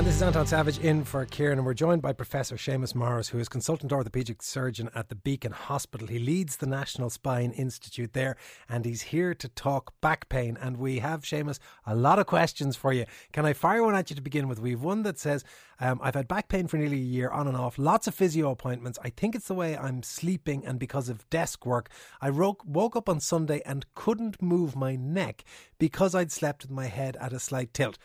And 0.00 0.06
this 0.06 0.16
is 0.16 0.22
Anton 0.22 0.46
Savage 0.46 0.78
in 0.78 1.04
for 1.04 1.26
Kieran, 1.26 1.58
and 1.58 1.66
we're 1.66 1.74
joined 1.74 2.00
by 2.00 2.14
Professor 2.14 2.56
Seamus 2.56 2.94
Morris, 2.94 3.28
who 3.28 3.38
is 3.38 3.50
consultant 3.50 3.92
orthopaedic 3.92 4.40
surgeon 4.40 4.88
at 4.94 5.10
the 5.10 5.14
Beacon 5.14 5.52
Hospital. 5.52 6.06
He 6.06 6.18
leads 6.18 6.56
the 6.56 6.66
National 6.66 7.10
Spine 7.10 7.50
Institute 7.50 8.14
there, 8.14 8.38
and 8.66 8.86
he's 8.86 9.02
here 9.02 9.34
to 9.34 9.46
talk 9.46 9.92
back 10.00 10.30
pain. 10.30 10.56
And 10.58 10.78
we 10.78 11.00
have, 11.00 11.24
Seamus, 11.24 11.58
a 11.84 11.94
lot 11.94 12.18
of 12.18 12.24
questions 12.24 12.76
for 12.76 12.94
you. 12.94 13.04
Can 13.34 13.44
I 13.44 13.52
fire 13.52 13.82
one 13.82 13.94
at 13.94 14.08
you 14.08 14.16
to 14.16 14.22
begin 14.22 14.48
with? 14.48 14.58
We've 14.58 14.82
one 14.82 15.02
that 15.02 15.18
says, 15.18 15.44
um, 15.80 16.00
I've 16.02 16.14
had 16.14 16.26
back 16.26 16.48
pain 16.48 16.66
for 16.66 16.78
nearly 16.78 16.96
a 16.96 17.00
year, 17.00 17.28
on 17.28 17.46
and 17.46 17.54
off, 17.54 17.76
lots 17.76 18.06
of 18.06 18.14
physio 18.14 18.50
appointments. 18.50 18.98
I 19.04 19.10
think 19.10 19.34
it's 19.34 19.48
the 19.48 19.54
way 19.54 19.76
I'm 19.76 20.02
sleeping 20.02 20.64
and 20.64 20.78
because 20.78 21.10
of 21.10 21.28
desk 21.28 21.66
work. 21.66 21.90
I 22.22 22.30
woke, 22.30 22.62
woke 22.64 22.96
up 22.96 23.10
on 23.10 23.20
Sunday 23.20 23.60
and 23.66 23.84
couldn't 23.94 24.40
move 24.40 24.74
my 24.74 24.96
neck 24.96 25.44
because 25.78 26.14
I'd 26.14 26.32
slept 26.32 26.62
with 26.62 26.70
my 26.70 26.86
head 26.86 27.18
at 27.20 27.34
a 27.34 27.38
slight 27.38 27.74
tilt. 27.74 27.98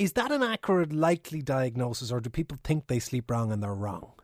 Is 0.00 0.14
that 0.14 0.32
an 0.32 0.42
accurate, 0.42 0.94
likely 0.94 1.42
diagnosis, 1.42 2.10
or 2.10 2.20
do 2.20 2.30
people 2.30 2.56
think 2.64 2.86
they 2.86 3.00
sleep 3.00 3.30
wrong 3.30 3.52
and 3.52 3.62
they're 3.62 3.74
wrong? 3.74 4.14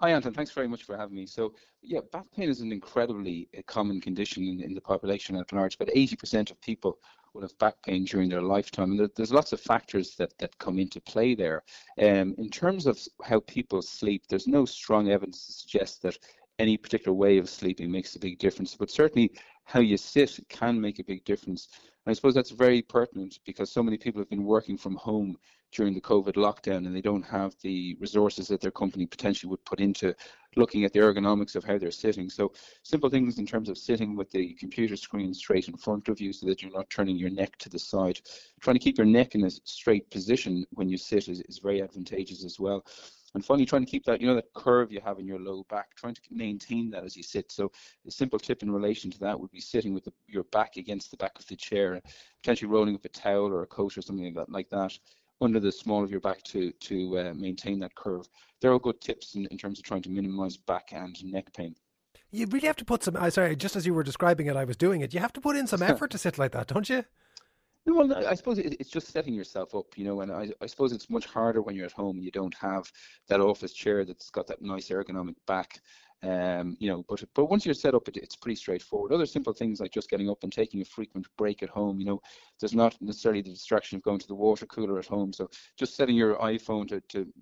Hi, 0.00 0.10
Anton. 0.10 0.32
Thanks 0.34 0.50
very 0.50 0.66
much 0.66 0.82
for 0.82 0.96
having 0.96 1.14
me. 1.14 1.26
So, 1.26 1.54
yeah, 1.80 2.00
back 2.10 2.24
pain 2.36 2.48
is 2.48 2.60
an 2.60 2.72
incredibly 2.72 3.48
uh, 3.56 3.62
common 3.68 4.00
condition 4.00 4.42
in, 4.42 4.60
in 4.60 4.74
the 4.74 4.80
population 4.80 5.36
at 5.36 5.52
large. 5.52 5.76
About 5.76 5.94
80% 5.94 6.50
of 6.50 6.60
people 6.60 6.98
will 7.32 7.42
have 7.42 7.56
back 7.58 7.80
pain 7.84 8.04
during 8.04 8.28
their 8.28 8.42
lifetime. 8.42 8.90
And 8.90 8.98
there, 8.98 9.10
there's 9.14 9.32
lots 9.32 9.52
of 9.52 9.60
factors 9.60 10.16
that, 10.16 10.36
that 10.38 10.58
come 10.58 10.80
into 10.80 11.00
play 11.02 11.36
there. 11.36 11.62
Um, 11.96 12.34
in 12.36 12.50
terms 12.50 12.86
of 12.86 12.98
how 13.22 13.38
people 13.38 13.80
sleep, 13.80 14.24
there's 14.28 14.48
no 14.48 14.64
strong 14.64 15.08
evidence 15.08 15.46
to 15.46 15.52
suggest 15.52 16.02
that 16.02 16.18
any 16.58 16.76
particular 16.76 17.14
way 17.14 17.38
of 17.38 17.48
sleeping 17.48 17.92
makes 17.92 18.16
a 18.16 18.18
big 18.18 18.40
difference. 18.40 18.74
But 18.74 18.90
certainly, 18.90 19.30
how 19.66 19.78
you 19.78 19.96
sit 19.96 20.40
can 20.48 20.80
make 20.80 20.98
a 20.98 21.04
big 21.04 21.24
difference. 21.24 21.68
I 22.08 22.14
suppose 22.14 22.32
that's 22.32 22.50
very 22.50 22.80
pertinent 22.80 23.38
because 23.44 23.70
so 23.70 23.82
many 23.82 23.98
people 23.98 24.18
have 24.18 24.30
been 24.30 24.44
working 24.44 24.78
from 24.78 24.96
home 24.96 25.36
during 25.72 25.92
the 25.92 26.00
COVID 26.00 26.36
lockdown 26.36 26.86
and 26.86 26.96
they 26.96 27.02
don't 27.02 27.24
have 27.24 27.54
the 27.60 27.98
resources 28.00 28.48
that 28.48 28.62
their 28.62 28.70
company 28.70 29.04
potentially 29.04 29.50
would 29.50 29.62
put 29.66 29.78
into 29.78 30.14
looking 30.56 30.84
at 30.84 30.94
the 30.94 31.00
ergonomics 31.00 31.54
of 31.54 31.64
how 31.64 31.76
they're 31.76 31.90
sitting. 31.90 32.30
So 32.30 32.50
simple 32.82 33.10
things 33.10 33.38
in 33.38 33.46
terms 33.46 33.68
of 33.68 33.76
sitting 33.76 34.16
with 34.16 34.30
the 34.30 34.54
computer 34.54 34.96
screen 34.96 35.34
straight 35.34 35.68
in 35.68 35.76
front 35.76 36.08
of 36.08 36.18
you 36.18 36.32
so 36.32 36.46
that 36.46 36.62
you're 36.62 36.72
not 36.72 36.88
turning 36.88 37.16
your 37.16 37.28
neck 37.28 37.58
to 37.58 37.68
the 37.68 37.78
side. 37.78 38.18
Trying 38.62 38.76
to 38.76 38.80
keep 38.80 38.96
your 38.96 39.06
neck 39.06 39.34
in 39.34 39.44
a 39.44 39.50
straight 39.50 40.10
position 40.10 40.64
when 40.70 40.88
you 40.88 40.96
sit 40.96 41.28
is, 41.28 41.42
is 41.42 41.58
very 41.58 41.82
advantageous 41.82 42.42
as 42.42 42.58
well. 42.58 42.86
And 43.34 43.44
finally, 43.44 43.66
trying 43.66 43.84
to 43.84 43.90
keep 43.90 44.04
that, 44.06 44.20
you 44.20 44.26
know, 44.26 44.34
that 44.34 44.52
curve 44.54 44.90
you 44.90 45.00
have 45.04 45.18
in 45.18 45.26
your 45.26 45.38
low 45.38 45.64
back, 45.68 45.94
trying 45.94 46.14
to 46.14 46.20
maintain 46.30 46.90
that 46.90 47.04
as 47.04 47.16
you 47.16 47.22
sit. 47.22 47.52
So 47.52 47.70
a 48.06 48.10
simple 48.10 48.38
tip 48.38 48.62
in 48.62 48.70
relation 48.70 49.10
to 49.10 49.18
that 49.20 49.38
would 49.38 49.50
be 49.50 49.60
sitting 49.60 49.92
with 49.92 50.04
the, 50.04 50.12
your 50.26 50.44
back 50.44 50.76
against 50.76 51.10
the 51.10 51.16
back 51.18 51.38
of 51.38 51.46
the 51.46 51.56
chair, 51.56 52.00
potentially 52.42 52.70
rolling 52.70 52.94
up 52.94 53.04
a 53.04 53.08
towel 53.08 53.46
or 53.46 53.62
a 53.62 53.66
coat 53.66 53.98
or 53.98 54.02
something 54.02 54.24
like 54.24 54.34
that, 54.34 54.50
like 54.50 54.70
that 54.70 54.98
under 55.40 55.60
the 55.60 55.70
small 55.70 56.02
of 56.02 56.10
your 56.10 56.20
back 56.20 56.42
to 56.42 56.72
to 56.72 57.18
uh, 57.18 57.34
maintain 57.34 57.78
that 57.80 57.94
curve. 57.94 58.28
There 58.60 58.72
are 58.72 58.78
good 58.78 59.00
tips 59.00 59.34
in, 59.34 59.46
in 59.46 59.58
terms 59.58 59.78
of 59.78 59.84
trying 59.84 60.02
to 60.02 60.10
minimize 60.10 60.56
back 60.56 60.88
and 60.92 61.16
neck 61.24 61.52
pain. 61.52 61.74
You 62.30 62.46
really 62.46 62.66
have 62.66 62.76
to 62.76 62.84
put 62.84 63.04
some. 63.04 63.16
I 63.16 63.28
sorry, 63.28 63.56
just 63.56 63.76
as 63.76 63.86
you 63.86 63.94
were 63.94 64.02
describing 64.02 64.46
it, 64.46 64.56
I 64.56 64.64
was 64.64 64.76
doing 64.76 65.00
it. 65.00 65.14
You 65.14 65.20
have 65.20 65.32
to 65.34 65.40
put 65.40 65.56
in 65.56 65.66
some 65.66 65.82
effort 65.90 66.10
to 66.10 66.18
sit 66.18 66.38
like 66.38 66.52
that, 66.52 66.66
don't 66.66 66.88
you? 66.88 67.04
Well, 67.86 68.12
I 68.26 68.34
suppose 68.34 68.58
it's 68.58 68.90
just 68.90 69.08
setting 69.08 69.32
yourself 69.32 69.74
up, 69.74 69.96
you 69.96 70.04
know, 70.04 70.20
and 70.20 70.30
I, 70.30 70.50
I 70.60 70.66
suppose 70.66 70.92
it's 70.92 71.08
much 71.08 71.24
harder 71.24 71.62
when 71.62 71.74
you're 71.74 71.86
at 71.86 71.92
home 71.92 72.18
you 72.20 72.30
don't 72.30 72.54
have 72.54 72.90
that 73.28 73.40
office 73.40 73.72
chair 73.72 74.04
that's 74.04 74.28
got 74.30 74.46
that 74.48 74.60
nice 74.60 74.90
ergonomic 74.90 75.36
back. 75.46 75.80
Um, 76.22 76.76
you 76.80 76.90
know, 76.90 77.04
but 77.08 77.24
but 77.34 77.46
once 77.46 77.64
you're 77.64 77.74
set 77.74 77.94
up, 77.94 78.08
it, 78.08 78.16
it's 78.16 78.36
pretty 78.36 78.56
straightforward. 78.56 79.12
Other 79.12 79.24
simple 79.24 79.52
things 79.52 79.80
like 79.80 79.92
just 79.92 80.10
getting 80.10 80.28
up 80.28 80.42
and 80.42 80.52
taking 80.52 80.82
a 80.82 80.84
frequent 80.84 81.26
break 81.38 81.62
at 81.62 81.68
home. 81.70 81.98
You 82.00 82.06
know, 82.06 82.22
there's 82.60 82.74
not 82.74 83.00
necessarily 83.00 83.40
the 83.40 83.50
distraction 83.50 83.96
of 83.96 84.02
going 84.02 84.18
to 84.18 84.26
the 84.26 84.34
water 84.34 84.66
cooler 84.66 84.98
at 84.98 85.06
home. 85.06 85.32
So 85.32 85.48
just 85.76 85.94
setting 85.96 86.16
your 86.16 86.36
iPhone 86.36 86.88
to, 86.88 87.00
to 87.12 87.32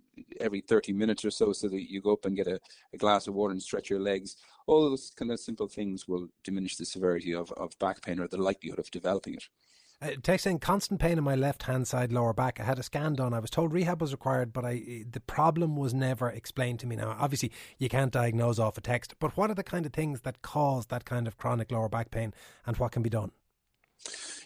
every 0.41 0.61
30 0.61 0.93
minutes 0.93 1.25
or 1.25 1.31
so, 1.31 1.53
so 1.55 1.69
that 1.69 1.91
you 1.91 2.03
go 2.03 2.13
up 2.13 2.27
and 2.27 2.37
get 2.37 2.47
a, 2.47 2.61
a 2.93 2.99
glass 2.99 3.27
of 3.27 3.35
water 3.35 3.53
and 3.53 3.63
stretch 3.63 3.91
your 3.91 4.01
legs. 4.01 4.37
All 4.67 4.89
those 4.89 5.11
kind 5.17 5.33
of 5.33 5.41
simple 5.41 5.69
things 5.69 6.07
will 6.07 6.29
diminish 6.45 6.77
the 6.77 6.85
severity 6.85 7.35
of, 7.35 7.51
of 7.53 7.77
back 7.79 8.03
pain 8.03 8.21
or 8.21 8.29
the 8.29 8.37
likelihood 8.37 8.79
of 8.79 8.91
developing 8.91 9.35
it. 9.35 9.45
Uh, 10.03 10.37
saying 10.37 10.59
constant 10.59 11.01
pain 11.01 11.17
in 11.17 11.25
my 11.25 11.35
left 11.35 11.63
hand 11.63 11.89
side 11.89 12.13
lower 12.13 12.35
back. 12.35 12.61
I 12.61 12.65
had 12.65 12.79
a 12.79 12.83
scan 12.83 13.15
done. 13.15 13.33
I 13.33 13.39
was 13.39 13.49
told 13.49 13.73
rehab 13.73 14.03
was 14.03 14.13
required, 14.13 14.53
but 14.53 14.63
I 14.63 15.05
the 15.11 15.21
problem 15.21 15.75
was 15.75 15.95
never 15.95 16.29
explained 16.29 16.81
to 16.81 16.87
me. 16.87 16.97
Now, 16.97 17.17
obviously, 17.19 17.51
you 17.79 17.89
can't 17.89 18.13
diagnose 18.13 18.59
off 18.59 18.77
a 18.77 18.83
text, 18.83 19.15
but 19.19 19.37
what 19.39 19.51
are 19.51 19.55
the 19.55 19.63
kind 19.63 19.87
of 19.87 19.95
things 19.95 20.21
that 20.21 20.43
cause 20.43 20.87
that 20.87 21.07
kind 21.07 21.27
of 21.27 21.39
chronic 21.39 21.73
lower 21.73 21.89
back 21.89 22.11
pain, 22.11 22.35
and 22.67 22.77
what 22.77 22.93
can 22.93 23.03
be 23.03 23.09
done? 23.09 23.31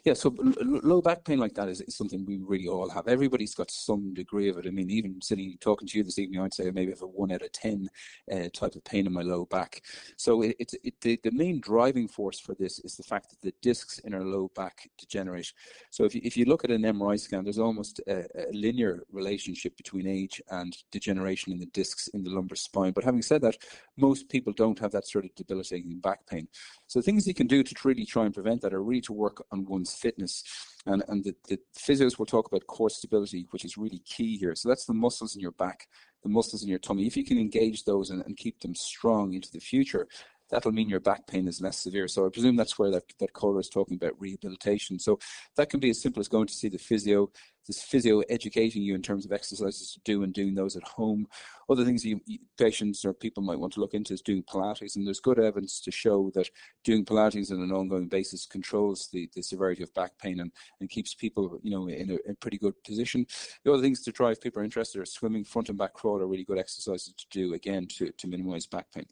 Yeah, 0.04 0.14
so 0.14 0.34
low 0.62 1.02
back 1.02 1.24
pain 1.24 1.38
like 1.38 1.54
that 1.54 1.68
is, 1.68 1.82
is, 1.82 1.94
something 1.94 2.24
we 2.24 2.38
really 2.38 2.68
all 2.68 2.88
have. 2.88 3.06
Everybody's 3.06 3.54
got 3.54 3.70
some 3.70 4.14
degree 4.14 4.48
of 4.48 4.56
it. 4.56 4.66
I 4.66 4.70
mean, 4.70 4.90
even 4.90 5.20
sitting 5.20 5.58
talking 5.60 5.86
to 5.88 5.98
you 5.98 6.04
this 6.04 6.18
evening, 6.18 6.40
I'd 6.40 6.54
say 6.54 6.68
I 6.68 6.70
maybe 6.70 6.92
have 6.92 7.02
a 7.02 7.06
one 7.06 7.30
out 7.32 7.42
of 7.42 7.52
ten 7.52 7.88
uh, 8.32 8.48
type 8.54 8.74
of 8.76 8.84
pain 8.84 9.06
in 9.06 9.12
my 9.12 9.20
low 9.20 9.44
back. 9.44 9.82
So 10.16 10.42
it, 10.42 10.56
it's 10.58 10.74
it, 10.82 10.94
the, 11.02 11.20
the 11.22 11.32
main 11.32 11.60
driving 11.60 12.08
force 12.08 12.40
for 12.40 12.54
this 12.54 12.78
is 12.78 12.96
the 12.96 13.02
fact 13.02 13.28
that 13.30 13.42
the 13.42 13.52
discs 13.60 13.98
in 13.98 14.14
our 14.14 14.24
low 14.24 14.50
back 14.54 14.88
degenerate. 14.96 15.52
So 15.90 16.04
if 16.04 16.14
you, 16.14 16.22
if 16.24 16.34
you 16.34 16.46
look 16.46 16.64
at 16.64 16.70
an 16.70 16.82
MRI 16.82 17.20
scan, 17.20 17.44
there's 17.44 17.58
almost 17.58 18.00
a, 18.06 18.24
a 18.34 18.52
linear 18.52 19.02
relationship 19.12 19.76
between 19.76 20.06
age 20.06 20.40
and 20.50 20.74
degeneration 20.90 21.52
in 21.52 21.58
the 21.58 21.66
discs 21.66 22.08
in 22.08 22.24
the 22.24 22.30
lumbar 22.30 22.56
spine. 22.56 22.92
But 22.92 23.04
having 23.04 23.22
said 23.22 23.42
that, 23.42 23.58
most 23.98 24.30
people 24.30 24.54
don't 24.54 24.78
have 24.78 24.92
that 24.92 25.06
sort 25.06 25.26
of 25.26 25.34
debilitating 25.34 25.98
back 25.98 26.26
pain. 26.26 26.48
So 26.86 27.02
things 27.02 27.26
you 27.26 27.34
can 27.34 27.46
do 27.46 27.62
to 27.62 27.74
really 27.84 28.06
try 28.06 28.24
and 28.24 28.32
prevent 28.32 28.62
that 28.62 28.72
are 28.72 28.82
really 28.82 29.02
to 29.02 29.12
work 29.12 29.44
on 29.52 29.64
fitness. 29.94 30.42
And, 30.86 31.02
and 31.08 31.22
the, 31.22 31.34
the 31.48 31.58
physios 31.76 32.18
will 32.18 32.26
talk 32.26 32.46
about 32.48 32.66
core 32.66 32.90
stability, 32.90 33.46
which 33.50 33.64
is 33.64 33.76
really 33.76 34.00
key 34.00 34.36
here. 34.36 34.54
So 34.54 34.68
that's 34.68 34.86
the 34.86 34.94
muscles 34.94 35.34
in 35.34 35.40
your 35.40 35.52
back, 35.52 35.86
the 36.22 36.28
muscles 36.28 36.62
in 36.62 36.68
your 36.68 36.78
tummy. 36.78 37.06
If 37.06 37.16
you 37.16 37.24
can 37.24 37.38
engage 37.38 37.84
those 37.84 38.10
and, 38.10 38.24
and 38.24 38.36
keep 38.36 38.60
them 38.60 38.74
strong 38.74 39.34
into 39.34 39.50
the 39.52 39.60
future, 39.60 40.08
that'll 40.50 40.72
mean 40.72 40.88
your 40.88 41.00
back 41.00 41.26
pain 41.26 41.48
is 41.48 41.60
less 41.60 41.78
severe. 41.78 42.08
So 42.08 42.26
I 42.26 42.30
presume 42.30 42.56
that's 42.56 42.78
where 42.78 42.90
that, 42.90 43.04
that 43.18 43.32
caller 43.32 43.60
is 43.60 43.68
talking 43.68 43.96
about 43.96 44.20
rehabilitation. 44.20 44.98
So 44.98 45.18
that 45.56 45.70
can 45.70 45.80
be 45.80 45.90
as 45.90 46.00
simple 46.00 46.20
as 46.20 46.28
going 46.28 46.46
to 46.48 46.54
see 46.54 46.68
the 46.68 46.78
physio, 46.78 47.30
this 47.66 47.82
physio 47.82 48.20
educating 48.28 48.82
you 48.82 48.94
in 48.94 49.02
terms 49.02 49.24
of 49.24 49.32
exercises 49.32 49.92
to 49.92 50.00
do 50.04 50.22
and 50.22 50.32
doing 50.32 50.54
those 50.54 50.76
at 50.76 50.82
home. 50.82 51.26
Other 51.68 51.84
things 51.84 52.04
you, 52.04 52.20
patients 52.58 53.04
or 53.04 53.12
people 53.12 53.42
might 53.42 53.58
want 53.58 53.72
to 53.74 53.80
look 53.80 53.94
into 53.94 54.12
is 54.12 54.22
doing 54.22 54.42
Pilates. 54.42 54.96
And 54.96 55.06
there's 55.06 55.20
good 55.20 55.38
evidence 55.38 55.80
to 55.82 55.90
show 55.90 56.30
that 56.34 56.50
doing 56.82 57.04
Pilates 57.04 57.52
on 57.52 57.62
an 57.62 57.70
ongoing 57.70 58.08
basis 58.08 58.44
controls 58.46 59.08
the, 59.12 59.30
the 59.34 59.42
severity 59.42 59.84
of 59.84 59.94
back 59.94 60.18
pain 60.18 60.40
and, 60.40 60.50
and 60.80 60.90
keeps 60.90 61.14
people, 61.14 61.60
you 61.62 61.70
know, 61.70 61.88
in 61.88 62.10
a, 62.10 62.30
a 62.30 62.34
pretty 62.34 62.58
good 62.58 62.74
position. 62.82 63.24
The 63.64 63.72
other 63.72 63.82
things 63.82 64.02
to 64.02 64.12
drive 64.12 64.40
people 64.40 64.62
are 64.62 64.64
interested 64.64 65.00
are 65.00 65.06
swimming, 65.06 65.44
front 65.44 65.68
and 65.68 65.78
back 65.78 65.94
crawl 65.94 66.20
are 66.20 66.26
really 66.26 66.44
good 66.44 66.58
exercises 66.58 67.14
to 67.16 67.26
do 67.30 67.54
again 67.54 67.86
to, 67.98 68.10
to 68.10 68.26
minimize 68.26 68.66
back 68.66 68.86
pain. 68.92 69.06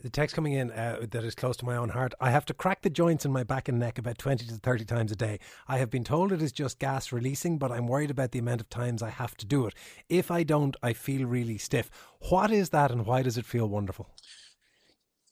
The 0.00 0.08
text 0.08 0.36
coming 0.36 0.52
in 0.52 0.70
uh, 0.70 1.06
that 1.10 1.24
is 1.24 1.34
close 1.34 1.56
to 1.56 1.64
my 1.64 1.76
own 1.76 1.88
heart. 1.88 2.14
I 2.20 2.30
have 2.30 2.44
to 2.46 2.54
crack 2.54 2.82
the 2.82 2.90
joints 2.90 3.24
in 3.24 3.32
my 3.32 3.42
back 3.42 3.68
and 3.68 3.80
neck 3.80 3.98
about 3.98 4.16
20 4.16 4.46
to 4.46 4.54
30 4.54 4.84
times 4.84 5.10
a 5.10 5.16
day. 5.16 5.40
I 5.66 5.78
have 5.78 5.90
been 5.90 6.04
told 6.04 6.30
it 6.30 6.40
is 6.40 6.52
just 6.52 6.78
gas 6.78 7.10
releasing, 7.10 7.58
but 7.58 7.72
I'm 7.72 7.88
worried 7.88 8.12
about 8.12 8.30
the 8.30 8.38
amount 8.38 8.60
of 8.60 8.70
times 8.70 9.02
I 9.02 9.10
have 9.10 9.36
to 9.38 9.46
do 9.46 9.66
it. 9.66 9.74
If 10.08 10.30
I 10.30 10.44
don't, 10.44 10.76
I 10.84 10.92
feel 10.92 11.26
really 11.26 11.58
stiff. 11.58 11.90
What 12.28 12.52
is 12.52 12.70
that 12.70 12.92
and 12.92 13.06
why 13.06 13.22
does 13.22 13.36
it 13.36 13.44
feel 13.44 13.66
wonderful? 13.66 14.08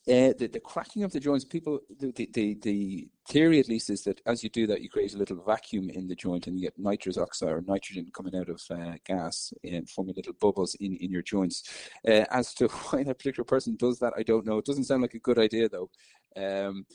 Uh, 0.07 0.31
the, 0.37 0.47
the 0.47 0.59
cracking 0.59 1.03
of 1.03 1.11
the 1.11 1.19
joints, 1.19 1.43
people, 1.43 1.81
the, 1.99 2.29
the, 2.33 2.57
the, 2.61 3.07
theory 3.27 3.59
at 3.59 3.67
least 3.67 3.89
is 3.89 4.03
that 4.05 4.21
as 4.25 4.41
you 4.41 4.49
do 4.49 4.65
that, 4.65 4.81
you 4.81 4.89
create 4.89 5.13
a 5.13 5.17
little 5.17 5.43
vacuum 5.45 5.89
in 5.89 6.07
the 6.07 6.15
joint 6.15 6.47
and 6.47 6.57
you 6.57 6.65
get 6.65 6.79
nitrous 6.79 7.17
oxide 7.17 7.49
or 7.49 7.61
nitrogen 7.67 8.09
coming 8.13 8.33
out 8.33 8.47
of 8.47 8.61
uh, 8.71 8.93
gas 9.05 9.51
and 9.65 9.89
forming 9.89 10.15
little 10.15 10.31
bubbles 10.39 10.75
in, 10.75 10.95
in 10.95 11.11
your 11.11 11.21
joints. 11.21 11.89
Uh, 12.07 12.23
as 12.31 12.53
to 12.53 12.67
why 12.89 13.03
that 13.03 13.17
particular 13.17 13.43
person 13.43 13.75
does 13.75 13.99
that, 13.99 14.13
I 14.15 14.23
don't 14.23 14.45
know. 14.45 14.59
It 14.59 14.65
doesn't 14.65 14.85
sound 14.85 15.01
like 15.01 15.13
a 15.13 15.19
good 15.19 15.39
idea 15.39 15.67
though. 15.67 15.89
Um, 16.37 16.85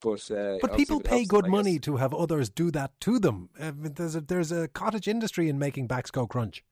but 0.00 0.30
uh, 0.30 0.56
but 0.62 0.74
people 0.74 1.00
pay 1.00 1.26
good 1.26 1.46
money 1.46 1.78
to 1.80 1.96
have 1.96 2.14
others 2.14 2.48
do 2.48 2.70
that 2.70 2.98
to 3.00 3.18
them. 3.18 3.50
there's 3.58 4.16
a 4.16 4.22
there's 4.22 4.52
a 4.52 4.68
cottage 4.68 5.08
industry 5.08 5.50
in 5.50 5.58
making 5.58 5.86
backs 5.86 6.10
go 6.10 6.26
crunch. 6.26 6.64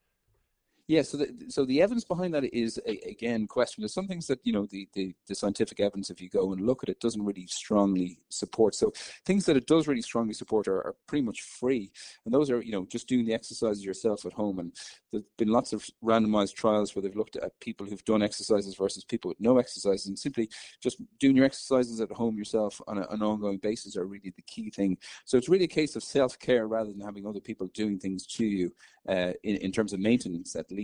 Yeah, 0.92 1.00
so 1.00 1.16
the, 1.16 1.34
so 1.48 1.64
the 1.64 1.80
evidence 1.80 2.04
behind 2.04 2.34
that 2.34 2.44
is 2.54 2.78
again 2.86 3.46
question. 3.46 3.80
There's 3.80 3.94
some 3.94 4.06
things 4.06 4.26
that 4.26 4.40
you 4.44 4.52
know 4.52 4.66
the, 4.66 4.86
the, 4.92 5.14
the 5.26 5.34
scientific 5.34 5.80
evidence, 5.80 6.10
if 6.10 6.20
you 6.20 6.28
go 6.28 6.52
and 6.52 6.66
look 6.66 6.82
at 6.82 6.90
it, 6.90 7.00
doesn't 7.00 7.24
really 7.24 7.46
strongly 7.46 8.18
support. 8.28 8.74
So 8.74 8.92
things 9.24 9.46
that 9.46 9.56
it 9.56 9.66
does 9.66 9.88
really 9.88 10.02
strongly 10.02 10.34
support 10.34 10.68
are, 10.68 10.86
are 10.86 10.94
pretty 11.06 11.24
much 11.24 11.40
free, 11.40 11.90
and 12.26 12.34
those 12.34 12.50
are 12.50 12.60
you 12.60 12.72
know 12.72 12.84
just 12.84 13.08
doing 13.08 13.24
the 13.24 13.32
exercises 13.32 13.82
yourself 13.82 14.26
at 14.26 14.34
home. 14.34 14.58
And 14.58 14.76
there's 15.10 15.24
been 15.38 15.48
lots 15.48 15.72
of 15.72 15.82
randomized 16.04 16.56
trials 16.56 16.94
where 16.94 17.02
they've 17.02 17.16
looked 17.16 17.36
at 17.36 17.58
people 17.60 17.86
who've 17.86 18.04
done 18.04 18.22
exercises 18.22 18.76
versus 18.76 19.02
people 19.02 19.30
with 19.30 19.40
no 19.40 19.56
exercises, 19.56 20.08
and 20.08 20.18
simply 20.18 20.50
just 20.82 21.00
doing 21.18 21.36
your 21.36 21.46
exercises 21.46 22.02
at 22.02 22.12
home 22.12 22.36
yourself 22.36 22.82
on 22.86 22.98
a, 22.98 23.06
an 23.08 23.22
ongoing 23.22 23.56
basis 23.56 23.96
are 23.96 24.04
really 24.04 24.34
the 24.36 24.42
key 24.42 24.68
thing. 24.68 24.98
So 25.24 25.38
it's 25.38 25.48
really 25.48 25.64
a 25.64 25.68
case 25.68 25.96
of 25.96 26.02
self 26.02 26.38
care 26.38 26.68
rather 26.68 26.90
than 26.92 27.00
having 27.00 27.26
other 27.26 27.40
people 27.40 27.68
doing 27.68 27.98
things 27.98 28.26
to 28.26 28.44
you. 28.44 28.72
uh, 29.08 29.32
in, 29.42 29.56
in 29.56 29.72
terms 29.72 29.92
of 29.92 30.00
maintenance 30.00 30.54
at 30.56 30.70
least. 30.70 30.81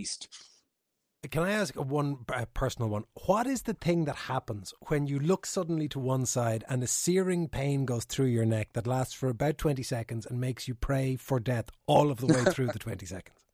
Can 1.29 1.43
I 1.43 1.51
ask 1.51 1.75
one 1.75 2.19
uh, 2.33 2.45
personal 2.53 2.89
one? 2.89 3.03
What 3.25 3.45
is 3.45 3.63
the 3.63 3.73
thing 3.73 4.05
that 4.05 4.15
happens 4.15 4.73
when 4.87 5.05
you 5.05 5.19
look 5.19 5.45
suddenly 5.45 5.89
to 5.89 5.99
one 5.99 6.25
side 6.25 6.63
and 6.69 6.81
a 6.81 6.87
searing 6.87 7.49
pain 7.49 7.83
goes 7.83 8.05
through 8.05 8.27
your 8.27 8.45
neck 8.45 8.69
that 8.73 8.87
lasts 8.87 9.13
for 9.13 9.27
about 9.27 9.57
20 9.57 9.83
seconds 9.83 10.25
and 10.25 10.39
makes 10.39 10.69
you 10.69 10.75
pray 10.75 11.17
for 11.17 11.41
death 11.41 11.71
all 11.87 12.09
of 12.09 12.21
the 12.21 12.27
way 12.27 12.45
through 12.45 12.67
the 12.67 12.79
20 12.79 13.05
seconds? 13.05 13.48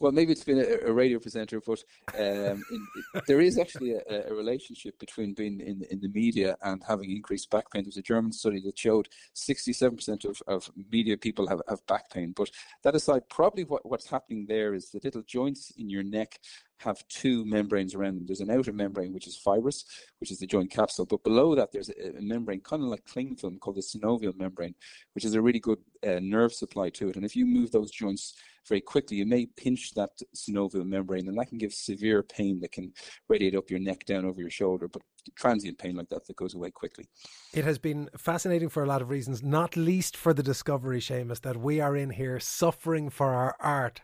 Well, 0.00 0.12
maybe 0.12 0.32
it's 0.32 0.44
been 0.44 0.58
a, 0.58 0.88
a 0.88 0.92
radio 0.92 1.18
presenter, 1.18 1.60
but 1.60 1.84
um, 2.18 2.64
in, 2.72 2.86
there 3.26 3.40
is 3.40 3.58
actually 3.58 3.92
a, 3.92 4.30
a, 4.30 4.34
relationship 4.34 4.98
between 4.98 5.34
being 5.34 5.60
in, 5.60 5.84
in 5.90 6.00
the 6.00 6.08
media 6.08 6.56
and 6.62 6.82
having 6.88 7.10
increased 7.10 7.50
back 7.50 7.70
pain. 7.70 7.82
There's 7.84 7.98
a 7.98 8.02
German 8.02 8.32
study 8.32 8.62
that 8.64 8.78
showed 8.78 9.10
67% 9.36 10.24
of, 10.24 10.42
of 10.46 10.70
media 10.90 11.18
people 11.18 11.46
have, 11.48 11.60
have 11.68 11.86
back 11.86 12.10
pain. 12.10 12.32
But 12.34 12.50
that 12.82 12.94
aside, 12.94 13.28
probably 13.28 13.64
what, 13.64 13.84
what's 13.84 14.08
happening 14.08 14.46
there 14.48 14.72
is 14.72 14.90
the 14.90 15.00
little 15.04 15.22
joints 15.22 15.70
in 15.76 15.90
your 15.90 16.02
neck 16.02 16.40
have 16.80 17.06
two 17.08 17.44
membranes 17.44 17.94
around 17.94 18.16
them. 18.16 18.26
There's 18.26 18.40
an 18.40 18.50
outer 18.50 18.72
membrane, 18.72 19.12
which 19.12 19.26
is 19.26 19.36
fibrous, 19.36 19.84
which 20.18 20.30
is 20.30 20.38
the 20.38 20.46
joint 20.46 20.70
capsule, 20.70 21.04
but 21.04 21.22
below 21.22 21.54
that, 21.54 21.72
there's 21.72 21.90
a, 21.90 22.16
a 22.16 22.22
membrane, 22.22 22.60
kind 22.60 22.82
of 22.82 22.88
like 22.88 23.04
cling 23.04 23.36
film, 23.36 23.58
called 23.58 23.76
the 23.76 23.82
synovial 23.82 24.34
membrane, 24.36 24.74
which 25.14 25.26
is 25.26 25.34
a 25.34 25.42
really 25.42 25.60
good 25.60 25.78
uh, 26.06 26.20
nerve 26.22 26.54
supply 26.54 26.88
to 26.88 27.10
it. 27.10 27.16
And 27.16 27.24
if 27.24 27.36
you 27.36 27.44
move 27.44 27.70
those 27.70 27.90
joints 27.90 28.34
very 28.70 28.80
quickly, 28.80 29.18
you 29.18 29.26
may 29.26 29.44
pinch 29.44 29.92
that 29.94 30.10
synovial 30.34 30.86
membrane, 30.86 31.28
and 31.28 31.36
that 31.36 31.48
can 31.48 31.58
give 31.58 31.74
severe 31.74 32.22
pain 32.22 32.60
that 32.60 32.72
can 32.72 32.92
radiate 33.28 33.56
up 33.56 33.68
your 33.68 33.80
neck 33.80 34.06
down 34.06 34.24
over 34.24 34.40
your 34.40 34.50
shoulder, 34.50 34.88
but 34.88 35.02
transient 35.34 35.76
pain 35.76 35.96
like 35.96 36.08
that 36.08 36.26
that 36.26 36.36
goes 36.36 36.54
away 36.54 36.70
quickly. 36.70 37.04
It 37.52 37.64
has 37.64 37.78
been 37.78 38.08
fascinating 38.16 38.70
for 38.70 38.82
a 38.82 38.86
lot 38.86 39.02
of 39.02 39.10
reasons, 39.10 39.42
not 39.42 39.76
least 39.76 40.16
for 40.16 40.32
the 40.32 40.42
discovery, 40.42 41.00
Seamus, 41.00 41.42
that 41.42 41.58
we 41.58 41.80
are 41.80 41.96
in 41.96 42.10
here 42.10 42.40
suffering 42.40 43.10
for 43.10 43.34
our 43.34 43.56
art 43.60 44.00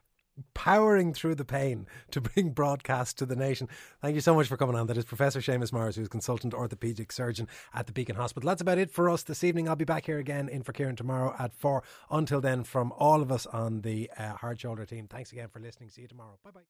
powering 0.54 1.12
through 1.12 1.34
the 1.34 1.44
pain 1.44 1.86
to 2.10 2.20
bring 2.20 2.50
broadcast 2.50 3.18
to 3.18 3.26
the 3.26 3.36
nation. 3.36 3.68
Thank 4.02 4.14
you 4.14 4.20
so 4.20 4.34
much 4.34 4.48
for 4.48 4.56
coming 4.56 4.76
on. 4.76 4.86
That 4.86 4.96
is 4.96 5.04
Professor 5.04 5.40
Seamus 5.40 5.72
Morris, 5.72 5.96
who's 5.96 6.08
consultant 6.08 6.52
orthopaedic 6.52 7.12
surgeon 7.12 7.48
at 7.74 7.86
the 7.86 7.92
Beacon 7.92 8.16
Hospital. 8.16 8.46
That's 8.48 8.62
about 8.62 8.78
it 8.78 8.90
for 8.90 9.08
us 9.08 9.22
this 9.22 9.44
evening. 9.44 9.68
I'll 9.68 9.76
be 9.76 9.84
back 9.84 10.06
here 10.06 10.18
again 10.18 10.48
in 10.48 10.62
for 10.62 10.72
Kieran 10.72 10.96
tomorrow 10.96 11.34
at 11.38 11.54
four. 11.54 11.82
Until 12.10 12.40
then, 12.40 12.64
from 12.64 12.92
all 12.92 13.22
of 13.22 13.30
us 13.30 13.46
on 13.46 13.82
the 13.82 14.10
uh, 14.18 14.34
Hard 14.34 14.60
Shoulder 14.60 14.84
team, 14.84 15.06
thanks 15.08 15.32
again 15.32 15.48
for 15.48 15.60
listening. 15.60 15.90
See 15.90 16.02
you 16.02 16.08
tomorrow. 16.08 16.38
Bye 16.44 16.50
bye. 16.50 16.60